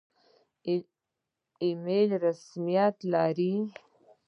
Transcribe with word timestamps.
ایمیل 1.63 2.09
رسمیت 2.25 2.95
لري؟ 3.11 3.53